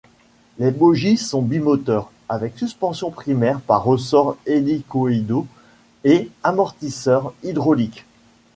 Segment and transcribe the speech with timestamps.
[0.57, 5.45] Les bogies sont bimoteurs, avec suspension primaire par ressorts hélicoïdaux
[6.03, 8.05] et amortisseurs hydrauliques.